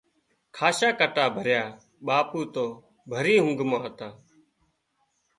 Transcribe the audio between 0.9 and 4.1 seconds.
ڪٽا ڀريا ٻاپو تو ڀري اونگھ مان هتا